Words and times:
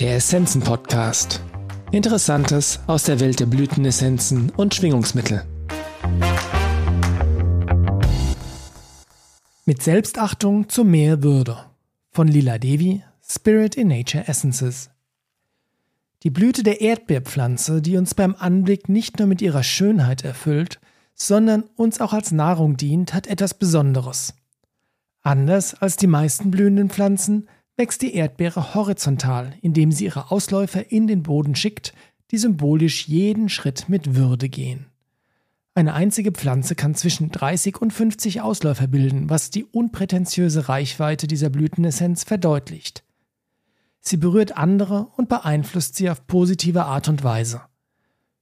Der 0.00 0.16
Essenzen-Podcast. 0.16 1.42
Interessantes 1.90 2.80
aus 2.86 3.04
der 3.04 3.18
Welt 3.18 3.40
der 3.40 3.46
Blütenessenzen 3.46 4.50
und 4.50 4.74
Schwingungsmittel. 4.74 5.46
Mit 9.64 9.82
Selbstachtung 9.82 10.68
zu 10.68 10.84
mehr 10.84 11.22
Würde. 11.22 11.64
Von 12.10 12.28
Lila 12.28 12.58
Devi, 12.58 13.02
Spirit 13.26 13.74
in 13.74 13.88
Nature 13.88 14.28
Essences. 14.28 14.90
Die 16.24 16.30
Blüte 16.30 16.62
der 16.62 16.82
Erdbeerpflanze, 16.82 17.80
die 17.80 17.96
uns 17.96 18.14
beim 18.14 18.34
Anblick 18.34 18.90
nicht 18.90 19.18
nur 19.18 19.28
mit 19.28 19.40
ihrer 19.40 19.62
Schönheit 19.62 20.24
erfüllt, 20.24 20.78
sondern 21.14 21.62
uns 21.74 22.02
auch 22.02 22.12
als 22.12 22.32
Nahrung 22.32 22.76
dient, 22.76 23.14
hat 23.14 23.26
etwas 23.26 23.54
Besonderes. 23.54 24.34
Anders 25.22 25.74
als 25.74 25.96
die 25.96 26.06
meisten 26.06 26.50
blühenden 26.50 26.90
Pflanzen 26.90 27.48
wächst 27.76 28.02
die 28.02 28.14
Erdbeere 28.14 28.74
horizontal, 28.74 29.54
indem 29.60 29.92
sie 29.92 30.06
ihre 30.06 30.30
Ausläufer 30.30 30.90
in 30.90 31.06
den 31.06 31.22
Boden 31.22 31.54
schickt, 31.54 31.92
die 32.30 32.38
symbolisch 32.38 33.06
jeden 33.06 33.48
Schritt 33.48 33.88
mit 33.88 34.16
Würde 34.16 34.48
gehen. 34.48 34.86
Eine 35.74 35.92
einzige 35.92 36.32
Pflanze 36.32 36.74
kann 36.74 36.94
zwischen 36.94 37.30
30 37.30 37.82
und 37.82 37.92
50 37.92 38.40
Ausläufer 38.40 38.86
bilden, 38.86 39.28
was 39.28 39.50
die 39.50 39.64
unprätentiöse 39.64 40.70
Reichweite 40.70 41.26
dieser 41.26 41.50
Blütenessenz 41.50 42.24
verdeutlicht. 42.24 43.04
Sie 44.00 44.16
berührt 44.16 44.56
andere 44.56 45.08
und 45.16 45.28
beeinflusst 45.28 45.96
sie 45.96 46.08
auf 46.08 46.26
positive 46.26 46.84
Art 46.86 47.08
und 47.08 47.24
Weise. 47.24 47.60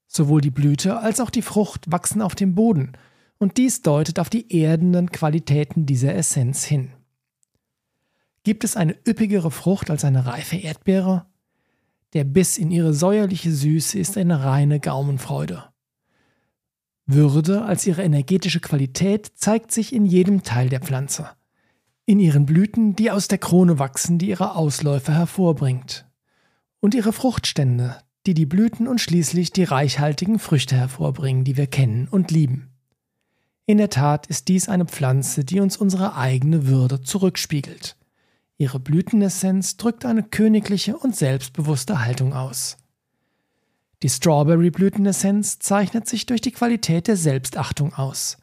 Sowohl 0.06 0.42
die 0.42 0.50
Blüte 0.50 0.98
als 0.98 1.19
auch 1.19 1.30
die 1.30 1.42
Frucht 1.42 1.91
wachsen 1.91 2.22
auf 2.22 2.36
dem 2.36 2.55
Boden, 2.55 2.92
und 3.38 3.56
dies 3.56 3.82
deutet 3.82 4.20
auf 4.20 4.30
die 4.30 4.62
erdenden 4.62 5.10
Qualitäten 5.10 5.86
dieser 5.86 6.14
Essenz 6.14 6.64
hin. 6.64 6.92
Gibt 8.44 8.62
es 8.62 8.76
eine 8.76 8.94
üppigere 9.08 9.50
Frucht 9.50 9.90
als 9.90 10.04
eine 10.04 10.26
reife 10.26 10.56
Erdbeere? 10.56 11.24
Der 12.12 12.24
Biss 12.24 12.58
in 12.58 12.70
ihre 12.70 12.92
säuerliche 12.92 13.50
Süße 13.50 13.98
ist 13.98 14.19
eine 14.19 14.44
reine 14.44 14.80
Gaumenfreude. 14.80 15.64
Würde 17.06 17.64
als 17.64 17.86
ihre 17.86 18.02
energetische 18.02 18.60
Qualität 18.60 19.32
zeigt 19.34 19.72
sich 19.72 19.94
in 19.94 20.04
jedem 20.04 20.42
Teil 20.42 20.69
der 20.69 20.80
Pflanze. 20.80 21.30
In 22.04 22.20
ihren 22.20 22.44
Blüten, 22.44 22.94
die 22.94 23.10
aus 23.10 23.28
der 23.28 23.38
Krone 23.38 23.78
wachsen, 23.78 24.19
die 24.19 24.28
ihre 24.28 24.56
Ausläufer 24.56 25.14
hervorbringt. 25.14 26.06
Und 26.80 26.94
ihre 26.94 27.14
Fruchtstände, 27.14 27.97
die 28.26 28.34
die 28.34 28.47
Blüten 28.47 28.86
und 28.86 29.00
schließlich 29.00 29.52
die 29.52 29.64
reichhaltigen 29.64 30.38
Früchte 30.38 30.76
hervorbringen, 30.76 31.44
die 31.44 31.56
wir 31.56 31.66
kennen 31.66 32.08
und 32.10 32.30
lieben. 32.30 32.69
In 33.64 33.78
der 33.78 33.88
Tat 33.88 34.26
ist 34.26 34.48
dies 34.48 34.69
eine 34.69 34.84
Pflanze, 34.84 35.44
die 35.44 35.60
uns 35.60 35.78
unsere 35.78 36.14
eigene 36.14 36.66
Würde 36.66 37.00
zurückspiegelt. 37.00 37.97
Ihre 38.56 38.78
Blütenessenz 38.78 39.77
drückt 39.77 40.05
eine 40.05 40.22
königliche 40.22 40.97
und 40.97 41.16
selbstbewusste 41.16 42.05
Haltung 42.05 42.34
aus. 42.34 42.77
Die 44.02 44.08
Strawberry-Blütenessenz 44.08 45.58
zeichnet 45.60 46.06
sich 46.06 46.27
durch 46.27 46.41
die 46.41 46.52
Qualität 46.52 47.08
der 47.08 47.16
Selbstachtung 47.16 47.94
aus. 47.94 48.36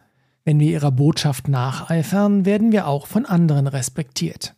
Wenn 0.43 0.59
wir 0.59 0.71
ihrer 0.71 0.91
Botschaft 0.91 1.47
nacheifern, 1.47 2.45
werden 2.45 2.71
wir 2.71 2.87
auch 2.87 3.05
von 3.05 3.25
anderen 3.25 3.67
respektiert. 3.67 4.55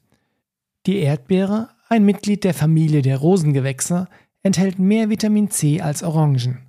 Die 0.86 1.00
Erdbeere, 1.00 1.70
ein 1.90 2.06
Mitglied 2.06 2.44
der 2.46 2.54
Familie 2.54 3.02
der 3.02 3.18
Rosengewächse, 3.18 4.08
enthält 4.44 4.80
mehr 4.80 5.10
Vitamin 5.10 5.52
C 5.52 5.82
als 5.82 6.04
Orangen. 6.04 6.60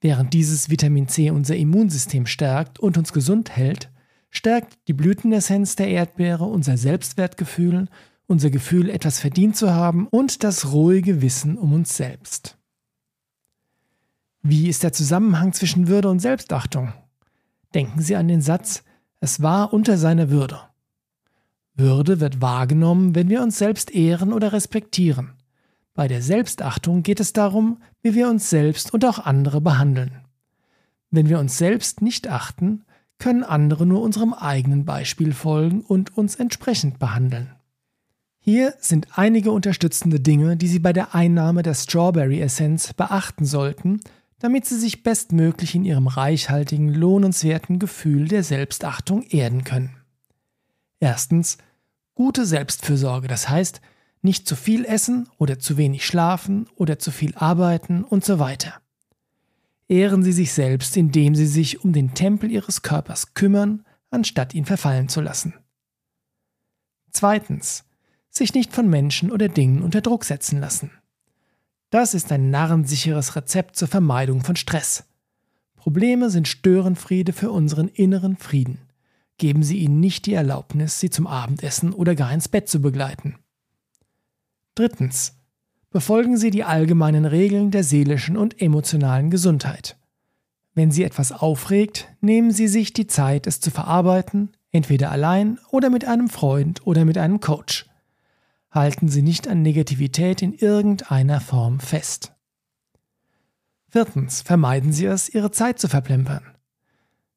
Während 0.00 0.34
dieses 0.34 0.68
Vitamin 0.68 1.06
C 1.06 1.30
unser 1.30 1.54
Immunsystem 1.54 2.26
stärkt 2.26 2.80
und 2.80 2.98
uns 2.98 3.12
gesund 3.12 3.54
hält, 3.56 3.91
stärkt 4.32 4.78
die 4.88 4.94
Blütenessenz 4.94 5.76
der 5.76 5.88
Erdbeere 5.88 6.44
unser 6.44 6.76
Selbstwertgefühl, 6.76 7.86
unser 8.26 8.50
Gefühl, 8.50 8.90
etwas 8.90 9.20
verdient 9.20 9.56
zu 9.56 9.72
haben 9.72 10.08
und 10.08 10.42
das 10.42 10.72
ruhige 10.72 11.22
Wissen 11.22 11.56
um 11.56 11.72
uns 11.72 11.96
selbst. 11.96 12.58
Wie 14.42 14.68
ist 14.68 14.82
der 14.82 14.92
Zusammenhang 14.92 15.52
zwischen 15.52 15.86
Würde 15.86 16.08
und 16.08 16.18
Selbstachtung? 16.18 16.94
Denken 17.74 18.00
Sie 18.00 18.16
an 18.16 18.26
den 18.26 18.40
Satz, 18.40 18.82
es 19.20 19.42
war 19.42 19.72
unter 19.72 19.98
seiner 19.98 20.30
Würde. 20.30 20.58
Würde 21.74 22.18
wird 22.18 22.40
wahrgenommen, 22.40 23.14
wenn 23.14 23.28
wir 23.28 23.42
uns 23.42 23.58
selbst 23.58 23.94
ehren 23.94 24.32
oder 24.32 24.52
respektieren. 24.52 25.34
Bei 25.94 26.08
der 26.08 26.22
Selbstachtung 26.22 27.02
geht 27.02 27.20
es 27.20 27.34
darum, 27.34 27.82
wie 28.00 28.14
wir 28.14 28.28
uns 28.28 28.48
selbst 28.48 28.92
und 28.94 29.04
auch 29.04 29.18
andere 29.18 29.60
behandeln. 29.60 30.22
Wenn 31.10 31.28
wir 31.28 31.38
uns 31.38 31.58
selbst 31.58 32.00
nicht 32.00 32.28
achten, 32.28 32.84
können 33.22 33.44
andere 33.44 33.86
nur 33.86 34.02
unserem 34.02 34.34
eigenen 34.34 34.84
Beispiel 34.84 35.32
folgen 35.32 35.82
und 35.82 36.18
uns 36.18 36.34
entsprechend 36.34 36.98
behandeln. 36.98 37.52
Hier 38.40 38.74
sind 38.80 39.16
einige 39.16 39.52
unterstützende 39.52 40.18
Dinge, 40.18 40.56
die 40.56 40.66
Sie 40.66 40.80
bei 40.80 40.92
der 40.92 41.14
Einnahme 41.14 41.62
der 41.62 41.74
Strawberry 41.74 42.40
Essenz 42.40 42.92
beachten 42.94 43.44
sollten, 43.44 44.00
damit 44.40 44.66
Sie 44.66 44.76
sich 44.76 45.04
bestmöglich 45.04 45.76
in 45.76 45.84
Ihrem 45.84 46.08
reichhaltigen, 46.08 46.92
lohnenswerten 46.92 47.78
Gefühl 47.78 48.26
der 48.26 48.42
Selbstachtung 48.42 49.22
erden 49.22 49.62
können. 49.62 49.96
Erstens, 50.98 51.58
gute 52.16 52.44
Selbstfürsorge, 52.44 53.28
das 53.28 53.48
heißt, 53.48 53.80
nicht 54.22 54.48
zu 54.48 54.56
viel 54.56 54.84
essen 54.84 55.28
oder 55.38 55.60
zu 55.60 55.76
wenig 55.76 56.04
schlafen 56.04 56.66
oder 56.74 56.98
zu 56.98 57.12
viel 57.12 57.36
arbeiten 57.36 58.02
und 58.02 58.24
so 58.24 58.40
weiter 58.40 58.82
ehren 59.88 60.22
sie 60.22 60.32
sich 60.32 60.52
selbst, 60.52 60.96
indem 60.96 61.34
sie 61.34 61.46
sich 61.46 61.84
um 61.84 61.92
den 61.92 62.14
Tempel 62.14 62.50
ihres 62.50 62.82
Körpers 62.82 63.34
kümmern, 63.34 63.84
anstatt 64.10 64.54
ihn 64.54 64.64
verfallen 64.64 65.08
zu 65.08 65.20
lassen. 65.20 65.54
Zweitens, 67.10 67.84
sich 68.30 68.54
nicht 68.54 68.72
von 68.72 68.88
Menschen 68.88 69.30
oder 69.30 69.48
Dingen 69.48 69.82
unter 69.82 70.00
Druck 70.00 70.24
setzen 70.24 70.58
lassen. 70.60 70.90
Das 71.90 72.14
ist 72.14 72.32
ein 72.32 72.50
narrensicheres 72.50 73.36
Rezept 73.36 73.76
zur 73.76 73.88
Vermeidung 73.88 74.42
von 74.42 74.56
Stress. 74.56 75.04
Probleme 75.76 76.30
sind 76.30 76.48
Störenfriede 76.48 77.32
für 77.32 77.50
unseren 77.50 77.88
inneren 77.88 78.36
Frieden. 78.36 78.78
Geben 79.36 79.62
Sie 79.62 79.78
ihnen 79.78 80.00
nicht 80.00 80.26
die 80.26 80.34
Erlaubnis, 80.34 81.00
Sie 81.00 81.10
zum 81.10 81.26
Abendessen 81.26 81.92
oder 81.92 82.14
gar 82.14 82.32
ins 82.32 82.48
Bett 82.48 82.68
zu 82.68 82.80
begleiten. 82.80 83.36
Drittens, 84.74 85.34
befolgen 85.92 86.36
Sie 86.36 86.50
die 86.50 86.64
allgemeinen 86.64 87.24
Regeln 87.26 87.70
der 87.70 87.84
seelischen 87.84 88.36
und 88.36 88.60
emotionalen 88.60 89.30
Gesundheit. 89.30 89.96
Wenn 90.74 90.90
Sie 90.90 91.04
etwas 91.04 91.32
aufregt, 91.32 92.08
nehmen 92.20 92.50
Sie 92.50 92.66
sich 92.66 92.92
die 92.94 93.06
Zeit, 93.06 93.46
es 93.46 93.60
zu 93.60 93.70
verarbeiten, 93.70 94.50
entweder 94.72 95.10
allein 95.10 95.58
oder 95.70 95.90
mit 95.90 96.06
einem 96.06 96.30
Freund 96.30 96.86
oder 96.86 97.04
mit 97.04 97.18
einem 97.18 97.40
Coach. 97.40 97.86
Halten 98.70 99.08
Sie 99.08 99.20
nicht 99.20 99.46
an 99.48 99.60
Negativität 99.60 100.40
in 100.40 100.54
irgendeiner 100.54 101.42
Form 101.42 101.78
fest. 101.78 102.32
Viertens, 103.90 104.40
vermeiden 104.40 104.94
Sie 104.94 105.04
es, 105.04 105.28
Ihre 105.28 105.50
Zeit 105.50 105.78
zu 105.78 105.88
verplempern. 105.88 106.42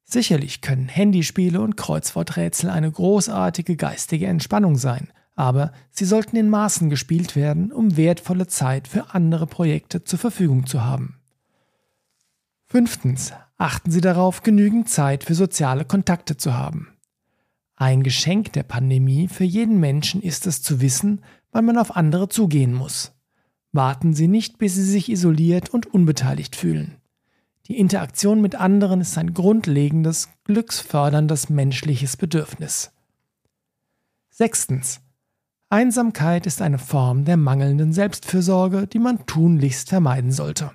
Sicherlich 0.05 0.61
können 0.61 0.87
Handyspiele 0.87 1.59
und 1.59 1.75
Kreuzworträtsel 1.75 2.69
eine 2.69 2.89
großartige 2.89 3.75
geistige 3.75 4.27
Entspannung 4.27 4.77
sein– 4.77 5.09
aber 5.35 5.71
sie 5.91 6.05
sollten 6.05 6.37
in 6.37 6.49
Maßen 6.49 6.89
gespielt 6.89 7.35
werden, 7.35 7.71
um 7.71 7.97
wertvolle 7.97 8.47
Zeit 8.47 8.87
für 8.87 9.13
andere 9.13 9.47
Projekte 9.47 10.03
zur 10.03 10.19
Verfügung 10.19 10.65
zu 10.65 10.83
haben. 10.83 11.19
Fünftens. 12.65 13.33
Achten 13.57 13.91
Sie 13.91 14.01
darauf, 14.01 14.43
genügend 14.43 14.89
Zeit 14.89 15.23
für 15.23 15.35
soziale 15.35 15.85
Kontakte 15.85 16.35
zu 16.35 16.55
haben. 16.55 16.89
Ein 17.77 18.03
Geschenk 18.03 18.53
der 18.53 18.63
Pandemie 18.63 19.27
für 19.27 19.43
jeden 19.43 19.79
Menschen 19.79 20.21
ist 20.21 20.45
es 20.47 20.61
zu 20.61 20.81
wissen, 20.81 21.21
wann 21.51 21.65
man 21.65 21.77
auf 21.77 21.95
andere 21.95 22.27
zugehen 22.27 22.73
muss. 22.73 23.13
Warten 23.71 24.13
Sie 24.13 24.27
nicht, 24.27 24.57
bis 24.57 24.75
Sie 24.75 24.83
sich 24.83 25.09
isoliert 25.09 25.69
und 25.69 25.93
unbeteiligt 25.93 26.55
fühlen. 26.55 26.97
Die 27.67 27.77
Interaktion 27.77 28.41
mit 28.41 28.55
anderen 28.55 29.01
ist 29.01 29.17
ein 29.17 29.33
grundlegendes, 29.33 30.29
glücksförderndes 30.43 31.49
menschliches 31.49 32.15
Bedürfnis. 32.15 32.91
Sechstens. 34.29 35.01
Einsamkeit 35.69 36.45
ist 36.45 36.61
eine 36.61 36.77
Form 36.77 37.25
der 37.25 37.37
mangelnden 37.37 37.91
Selbstfürsorge, 37.91 38.87
die 38.87 38.99
man 38.99 39.25
tunlichst 39.25 39.89
vermeiden 39.89 40.31
sollte. 40.31 40.71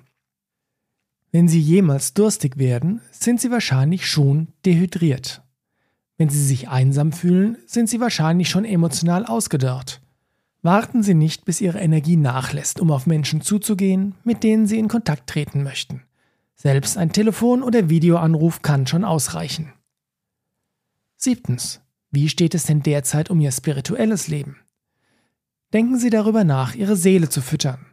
Wenn 1.31 1.47
Sie 1.47 1.61
jemals 1.61 2.13
durstig 2.13 2.57
werden, 2.57 3.01
sind 3.11 3.39
Sie 3.39 3.51
wahrscheinlich 3.51 4.05
schon 4.05 4.49
dehydriert. 4.65 5.43
Wenn 6.17 6.29
Sie 6.29 6.43
sich 6.43 6.67
einsam 6.67 7.13
fühlen, 7.13 7.57
sind 7.65 7.89
Sie 7.89 8.01
wahrscheinlich 8.01 8.49
schon 8.49 8.65
emotional 8.65 9.25
ausgedörrt. 9.25 10.01
Warten 10.61 11.03
Sie 11.03 11.13
nicht, 11.13 11.45
bis 11.45 11.61
Ihre 11.61 11.79
Energie 11.79 12.17
nachlässt, 12.17 12.79
um 12.79 12.91
auf 12.91 13.07
Menschen 13.07 13.41
zuzugehen, 13.41 14.15
mit 14.23 14.43
denen 14.43 14.67
Sie 14.67 14.77
in 14.77 14.89
Kontakt 14.89 15.27
treten 15.27 15.63
möchten. 15.63 16.03
Selbst 16.55 16.97
ein 16.97 17.13
Telefon- 17.13 17.63
oder 17.63 17.89
Videoanruf 17.89 18.61
kann 18.61 18.85
schon 18.85 19.03
ausreichen. 19.03 19.73
Siebtens. 21.15 21.81
Wie 22.11 22.27
steht 22.27 22.53
es 22.53 22.65
denn 22.65 22.83
derzeit 22.83 23.29
um 23.29 23.39
Ihr 23.39 23.51
spirituelles 23.51 24.27
Leben? 24.27 24.57
Denken 25.73 25.97
Sie 25.97 26.09
darüber 26.09 26.43
nach, 26.43 26.75
Ihre 26.75 26.95
Seele 26.95 27.29
zu 27.29 27.41
füttern. 27.41 27.85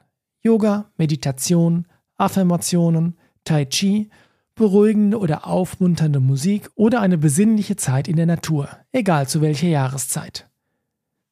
Yoga, 0.42 0.90
Meditation, 0.96 1.86
Affirmationen, 2.16 3.16
Tai 3.44 3.64
Chi, 3.66 4.10
beruhigende 4.54 5.18
oder 5.18 5.46
aufmunternde 5.46 6.20
Musik 6.20 6.68
oder 6.74 7.00
eine 7.00 7.16
besinnliche 7.16 7.76
Zeit 7.76 8.08
in 8.08 8.16
der 8.16 8.26
Natur, 8.26 8.68
egal 8.92 9.28
zu 9.28 9.40
welcher 9.40 9.68
Jahreszeit. 9.68 10.48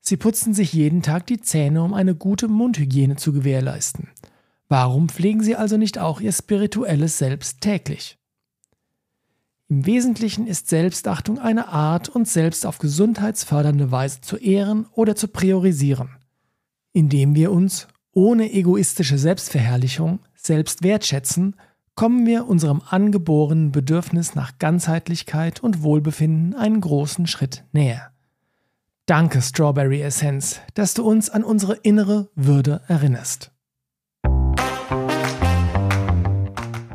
Sie 0.01 0.17
putzen 0.17 0.55
sich 0.55 0.73
jeden 0.73 1.03
Tag 1.03 1.27
die 1.27 1.41
Zähne, 1.41 1.83
um 1.83 1.93
eine 1.93 2.15
gute 2.15 2.47
Mundhygiene 2.47 3.17
zu 3.17 3.33
gewährleisten. 3.33 4.11
Warum 4.69 5.09
pflegen 5.09 5.43
Sie 5.43 5.57
also 5.57 5.77
nicht 5.77 5.99
auch 5.99 6.21
Ihr 6.21 6.33
spirituelles 6.33 7.19
Selbst 7.19 7.61
täglich? 7.61 8.17
Im 9.69 9.85
Wesentlichen 9.85 10.47
ist 10.47 10.69
Selbstachtung 10.69 11.41
eine 11.41 11.69
Art, 11.69 12.09
uns 12.09 12.33
selbst 12.33 12.65
auf 12.65 12.79
gesundheitsfördernde 12.79 13.91
Weise 13.91 14.21
zu 14.21 14.37
ehren 14.37 14.87
oder 14.93 15.17
zu 15.17 15.27
priorisieren, 15.27 16.11
indem 16.97 17.35
wir 17.35 17.53
uns 17.53 17.89
ohne 18.13 18.51
egoistische 18.51 19.19
Selbstverherrlichung 19.19 20.21
selbst 20.35 20.83
wertschätzen, 20.83 21.55
kommen 21.95 22.25
wir 22.25 22.49
unserem 22.49 22.81
angeborenen 22.89 23.71
Bedürfnis 23.71 24.35
nach 24.35 24.57
Ganzheitlichkeit 24.59 25.63
und 25.63 25.83
Wohlbefinden 25.83 26.55
einen 26.55 26.81
großen 26.81 27.27
Schritt 27.27 27.65
näher. 27.73 28.13
Danke, 29.05 29.43
Strawberry 29.43 30.01
Essence, 30.01 30.63
dass 30.73 30.95
du 30.95 31.07
uns 31.07 31.29
an 31.29 31.45
unsere 31.45 31.75
innere 31.75 32.31
Würde 32.35 32.81
erinnerst. 32.89 33.53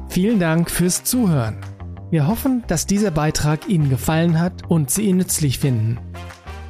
Vielen 0.10 0.40
Dank 0.40 0.72
fürs 0.72 1.04
Zuhören. 1.04 1.58
Wir 2.10 2.26
hoffen, 2.26 2.64
dass 2.66 2.88
dieser 2.88 3.12
Beitrag 3.12 3.70
Ihnen 3.70 3.90
gefallen 3.90 4.40
hat 4.40 4.68
und 4.68 4.90
Sie 4.90 5.04
ihn 5.04 5.18
nützlich 5.18 5.60
finden. 5.60 6.00